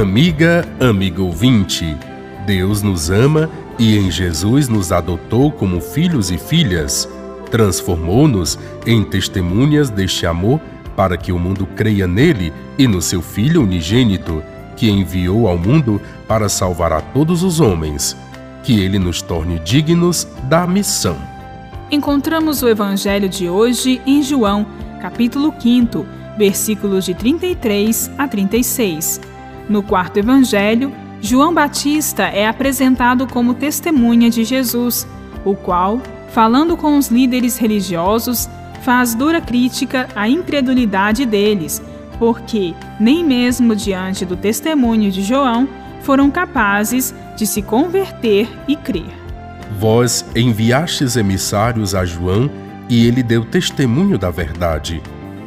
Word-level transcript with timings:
Amiga, 0.00 0.64
amigo 0.78 1.24
ouvinte, 1.24 1.96
Deus 2.46 2.82
nos 2.82 3.10
ama 3.10 3.50
e 3.76 3.96
em 3.98 4.12
Jesus 4.12 4.68
nos 4.68 4.92
adotou 4.92 5.50
como 5.50 5.80
filhos 5.80 6.30
e 6.30 6.38
filhas. 6.38 7.08
Transformou-nos 7.50 8.56
em 8.86 9.02
testemunhas 9.02 9.90
deste 9.90 10.24
amor 10.24 10.60
para 10.94 11.16
que 11.16 11.32
o 11.32 11.38
mundo 11.38 11.66
creia 11.74 12.06
nele 12.06 12.52
e 12.78 12.86
no 12.86 13.02
seu 13.02 13.20
Filho 13.20 13.64
unigênito, 13.64 14.40
que 14.76 14.88
enviou 14.88 15.48
ao 15.48 15.58
mundo 15.58 16.00
para 16.28 16.48
salvar 16.48 16.92
a 16.92 17.00
todos 17.00 17.42
os 17.42 17.58
homens. 17.58 18.16
Que 18.62 18.78
ele 18.78 19.00
nos 19.00 19.20
torne 19.20 19.58
dignos 19.58 20.28
da 20.44 20.64
missão. 20.64 21.16
Encontramos 21.90 22.62
o 22.62 22.68
evangelho 22.68 23.28
de 23.28 23.48
hoje 23.48 24.00
em 24.06 24.22
João, 24.22 24.64
capítulo 25.02 25.52
5, 25.58 26.06
versículos 26.38 27.04
de 27.04 27.14
33 27.14 28.12
a 28.16 28.28
36. 28.28 29.37
No 29.68 29.82
quarto 29.82 30.18
evangelho, 30.18 30.92
João 31.20 31.52
Batista 31.52 32.24
é 32.24 32.46
apresentado 32.46 33.26
como 33.26 33.54
testemunha 33.54 34.30
de 34.30 34.44
Jesus, 34.44 35.06
o 35.44 35.54
qual, 35.54 36.00
falando 36.32 36.76
com 36.76 36.96
os 36.96 37.08
líderes 37.08 37.58
religiosos, 37.58 38.48
faz 38.82 39.14
dura 39.14 39.40
crítica 39.40 40.08
à 40.14 40.28
incredulidade 40.28 41.26
deles, 41.26 41.82
porque, 42.18 42.74
nem 42.98 43.24
mesmo 43.24 43.76
diante 43.76 44.24
do 44.24 44.36
testemunho 44.36 45.10
de 45.10 45.22
João, 45.22 45.68
foram 46.02 46.30
capazes 46.30 47.14
de 47.36 47.46
se 47.46 47.60
converter 47.60 48.48
e 48.66 48.74
crer. 48.74 49.12
Vós 49.78 50.24
enviastes 50.34 51.16
emissários 51.16 51.94
a 51.94 52.04
João 52.04 52.50
e 52.88 53.06
ele 53.06 53.22
deu 53.22 53.44
testemunho 53.44 54.16
da 54.16 54.30
verdade. 54.30 55.02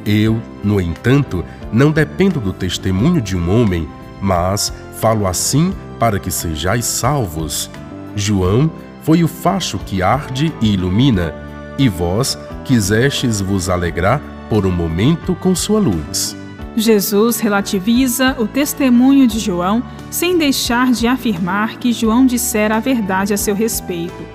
Eu, 0.06 0.40
no 0.64 0.80
entanto, 0.80 1.44
não 1.72 1.92
dependo 1.92 2.40
do 2.40 2.54
testemunho 2.54 3.22
de 3.22 3.36
um 3.36 3.50
homem, 3.50 3.88
mas 4.22 4.72
falo 5.00 5.26
assim 5.26 5.74
para 6.00 6.20
que 6.20 6.32
sejais 6.32 6.86
salvos. 6.86 7.70
João 8.16 8.72
foi 9.02 9.24
o 9.24 9.28
facho 9.28 9.78
que 9.80 10.02
arde 10.02 10.54
e 10.62 10.74
ilumina, 10.74 11.34
e 11.78 11.90
vós 11.90 12.38
quisestes 12.64 13.42
vos 13.42 13.70
alegrar 13.70 14.22
por 14.50 14.66
um 14.66 14.72
momento 14.72 15.34
com 15.36 15.56
sua 15.56 15.80
luz. 15.80 16.36
Jesus 16.76 17.40
relativiza 17.40 18.36
o 18.40 18.48
testemunho 18.48 19.28
de 19.28 19.40
João 19.40 19.84
sem 20.10 20.38
deixar 20.38 20.92
de 20.92 21.08
afirmar 21.08 21.78
que 21.78 21.92
João 21.92 22.26
dissera 22.26 22.78
a 22.78 22.80
verdade 22.80 23.34
a 23.34 23.38
seu 23.38 23.54
respeito, 23.54 24.26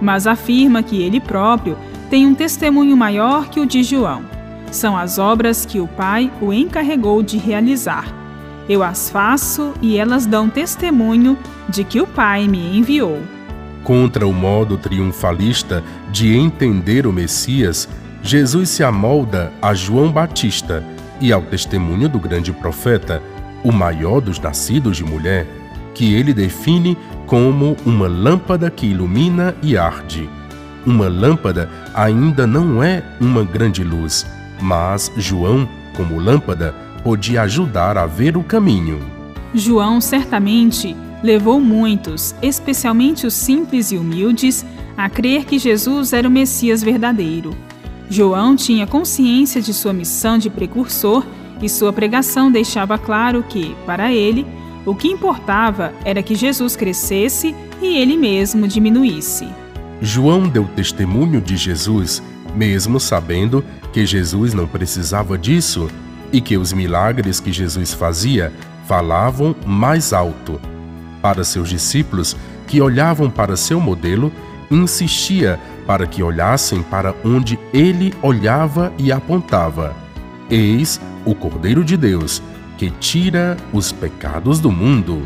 mas 0.00 0.26
afirma 0.26 0.82
que 0.82 1.00
ele 1.02 1.20
próprio 1.20 1.76
tem 2.10 2.26
um 2.26 2.34
testemunho 2.34 2.96
maior 2.96 3.48
que 3.48 3.60
o 3.60 3.66
de 3.66 3.82
João. 3.82 4.24
São 4.70 4.96
as 4.96 5.18
obras 5.18 5.64
que 5.64 5.80
o 5.80 5.86
Pai 5.86 6.30
o 6.40 6.52
encarregou 6.52 7.22
de 7.22 7.38
realizar. 7.38 8.25
Eu 8.68 8.82
as 8.82 9.08
faço 9.08 9.72
e 9.80 9.96
elas 9.96 10.26
dão 10.26 10.48
testemunho 10.48 11.38
de 11.68 11.84
que 11.84 12.00
o 12.00 12.06
Pai 12.06 12.48
me 12.48 12.76
enviou. 12.76 13.22
Contra 13.84 14.26
o 14.26 14.32
modo 14.32 14.76
triunfalista 14.76 15.84
de 16.10 16.36
entender 16.36 17.06
o 17.06 17.12
Messias, 17.12 17.88
Jesus 18.22 18.70
se 18.70 18.82
amolda 18.82 19.52
a 19.62 19.72
João 19.72 20.10
Batista 20.10 20.82
e 21.20 21.32
ao 21.32 21.42
testemunho 21.42 22.08
do 22.08 22.18
grande 22.18 22.52
profeta, 22.52 23.22
o 23.62 23.70
maior 23.70 24.20
dos 24.20 24.40
nascidos 24.40 24.96
de 24.96 25.04
mulher, 25.04 25.46
que 25.94 26.14
ele 26.14 26.34
define 26.34 26.98
como 27.26 27.76
uma 27.86 28.08
lâmpada 28.08 28.68
que 28.68 28.86
ilumina 28.86 29.54
e 29.62 29.78
arde. 29.78 30.28
Uma 30.84 31.08
lâmpada 31.08 31.70
ainda 31.94 32.46
não 32.46 32.82
é 32.82 33.02
uma 33.20 33.44
grande 33.44 33.84
luz, 33.84 34.26
mas 34.60 35.10
João, 35.16 35.68
como 35.94 36.20
lâmpada, 36.20 36.74
podia 37.06 37.42
ajudar 37.42 37.96
a 37.96 38.04
ver 38.04 38.36
o 38.36 38.42
caminho. 38.42 39.00
João 39.54 40.00
certamente 40.00 40.96
levou 41.22 41.60
muitos, 41.60 42.34
especialmente 42.42 43.28
os 43.28 43.32
simples 43.32 43.92
e 43.92 43.96
humildes, 43.96 44.66
a 44.96 45.08
crer 45.08 45.44
que 45.44 45.56
Jesus 45.56 46.12
era 46.12 46.26
o 46.26 46.30
Messias 46.32 46.82
verdadeiro. 46.82 47.56
João 48.10 48.56
tinha 48.56 48.88
consciência 48.88 49.62
de 49.62 49.72
sua 49.72 49.92
missão 49.92 50.36
de 50.36 50.50
precursor 50.50 51.24
e 51.62 51.68
sua 51.68 51.92
pregação 51.92 52.50
deixava 52.50 52.98
claro 52.98 53.44
que, 53.44 53.76
para 53.86 54.12
ele, 54.12 54.44
o 54.84 54.92
que 54.92 55.06
importava 55.06 55.92
era 56.04 56.24
que 56.24 56.34
Jesus 56.34 56.74
crescesse 56.74 57.54
e 57.80 57.98
ele 57.98 58.16
mesmo 58.16 58.66
diminuísse. 58.66 59.46
João 60.02 60.48
deu 60.48 60.64
testemunho 60.74 61.40
de 61.40 61.56
Jesus, 61.56 62.20
mesmo 62.52 62.98
sabendo 62.98 63.64
que 63.92 64.04
Jesus 64.04 64.52
não 64.52 64.66
precisava 64.66 65.38
disso 65.38 65.88
e 66.32 66.40
que 66.40 66.56
os 66.56 66.72
milagres 66.72 67.40
que 67.40 67.52
Jesus 67.52 67.94
fazia 67.94 68.52
falavam 68.86 69.54
mais 69.66 70.12
alto. 70.12 70.60
Para 71.20 71.44
seus 71.44 71.68
discípulos, 71.68 72.36
que 72.66 72.80
olhavam 72.80 73.30
para 73.30 73.56
seu 73.56 73.80
modelo, 73.80 74.32
insistia 74.70 75.58
para 75.86 76.06
que 76.06 76.22
olhassem 76.22 76.82
para 76.82 77.14
onde 77.24 77.58
ele 77.72 78.12
olhava 78.22 78.92
e 78.98 79.12
apontava. 79.12 79.94
Eis 80.50 81.00
o 81.24 81.34
Cordeiro 81.34 81.84
de 81.84 81.96
Deus, 81.96 82.42
que 82.76 82.90
tira 82.90 83.56
os 83.72 83.92
pecados 83.92 84.60
do 84.60 84.70
mundo. 84.70 85.22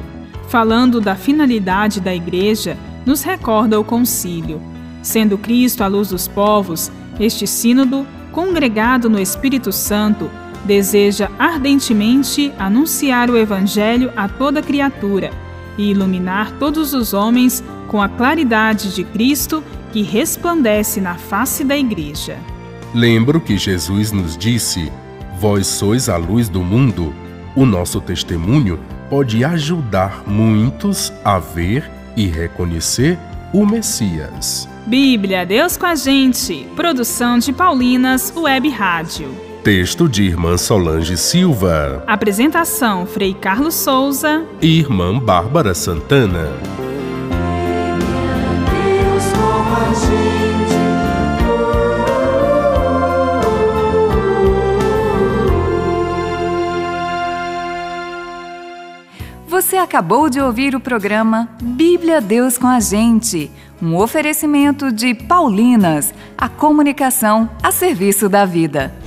Falando 0.49 1.01
da 1.01 1.15
finalidade 1.15 2.01
da 2.01 2.15
Igreja, 2.15 2.77
nos 3.07 3.23
recorda 3.23 3.79
o 3.79 3.85
concílio. 3.85 4.61
Sendo 5.03 5.39
Cristo 5.39 5.83
a 5.83 5.87
luz 5.87 6.09
dos 6.09 6.29
povos, 6.29 6.91
este 7.19 7.47
Sínodo, 7.47 8.07
congregado 8.33 9.09
no 9.09 9.19
Espírito 9.19 9.73
Santo, 9.73 10.31
deseja 10.65 11.31
ardentemente 11.39 12.53
anunciar 12.59 13.31
o 13.31 13.37
Evangelho 13.37 14.13
a 14.17 14.29
toda 14.29 14.63
criatura 14.63 15.31
e 15.79 15.91
iluminar 15.91 16.53
todos 16.59 16.93
os 16.93 17.15
homens 17.15 17.63
com 17.89 18.01
a 18.01 18.09
claridade 18.09 18.95
de 18.95 19.05
Cristo 19.05 19.63
que 19.93 20.03
resplandece 20.03 21.01
na 21.01 21.15
face 21.15 21.65
da 21.65 21.77
Igreja. 21.77 22.39
Lembro 22.95 23.41
que 23.41 23.57
Jesus 23.57 24.13
nos 24.13 24.37
disse: 24.37 24.91
Vós 25.39 25.67
sois 25.67 26.09
a 26.09 26.17
luz 26.17 26.49
do 26.49 26.61
mundo. 26.61 27.15
O 27.57 27.67
nosso 27.67 28.01
testemunho 28.01 28.79
pode 29.09 29.45
ajudar 29.45 30.23
muitos 30.27 31.13
a 31.25 31.39
ver 31.39 31.91
e 32.17 32.27
reconhecer 32.27 33.19
o 33.53 33.67
Messias. 33.67 34.69
Bíblia, 34.87 35.45
Deus 35.45 35.77
com 35.77 35.87
a 35.87 35.95
gente. 35.95 36.67
Produção 36.77 37.39
de 37.39 37.53
Paulinas 37.53 38.33
Web 38.37 38.69
Rádio. 38.69 39.50
Texto 39.63 40.09
de 40.09 40.23
Irmã 40.23 40.57
Solange 40.57 41.19
Silva. 41.19 42.03
Apresentação: 42.07 43.05
Frei 43.05 43.35
Carlos 43.35 43.75
Souza 43.75 44.43
e 44.63 44.79
Irmã 44.79 45.19
Bárbara 45.19 45.75
Santana. 45.75 46.49
Você 59.47 59.77
acabou 59.77 60.31
de 60.31 60.41
ouvir 60.41 60.75
o 60.75 60.81
programa 60.81 61.51
Bíblia 61.63 62.23
Deus 62.23 62.57
com 62.57 62.67
a 62.67 62.81
Gente, 62.81 63.51
um 63.83 63.95
oferecimento 63.95 64.91
de 64.91 65.15
Paulinas, 65.15 66.15
a 66.37 66.49
comunicação 66.49 67.51
a 67.63 67.71
serviço 67.71 68.27
da 68.27 68.47
vida. 68.47 69.00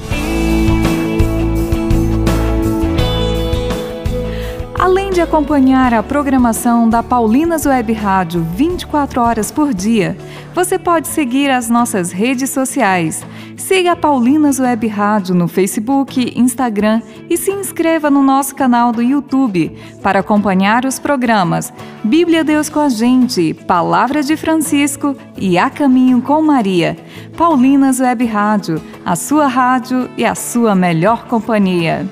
Além 4.84 5.12
de 5.12 5.22
acompanhar 5.22 5.94
a 5.94 6.04
programação 6.04 6.90
da 6.90 7.02
Paulinas 7.02 7.66
Web 7.66 7.94
Rádio 7.94 8.46
24 8.54 9.22
horas 9.22 9.50
por 9.50 9.74
dia, 9.74 10.18
você 10.53 10.78
pode 10.78 11.08
seguir 11.08 11.50
as 11.50 11.70
nossas 11.70 12.12
redes 12.12 12.50
sociais. 12.50 13.26
Siga 13.56 13.94
a 13.94 13.96
Paulinas 13.96 14.59
Web 14.59 14.85
Rádio 14.88 15.35
no 15.35 15.47
Facebook, 15.47 16.34
Instagram 16.38 17.02
e 17.30 17.38
se 17.38 17.50
inscreva 17.50 18.09
no 18.09 18.22
nosso 18.22 18.53
canal 18.56 18.91
do 18.91 19.02
YouTube 19.02 19.72
para 20.02 20.20
acompanhar 20.20 20.84
os 20.84 21.00
programas 21.00 21.72
Bíblia 22.03 22.44
Deus 22.44 22.68
com 22.68 22.82
a 22.82 22.90
Gente, 22.90 23.53
Palavra 23.53 24.22
de 24.22 24.36
Francisco 24.36 25.16
e 25.38 25.58
A 25.58 25.70
Caminho 25.70 26.22
com 26.22 26.41
Maria. 26.41 26.97
Paulinas 27.38 28.02
Web 28.02 28.26
Rádio, 28.26 28.82
a 29.06 29.16
sua 29.16 29.47
rádio 29.47 30.09
e 30.18 30.26
a 30.26 30.36
sua 30.36 30.76
melhor 30.76 31.26
companhia. 31.28 32.06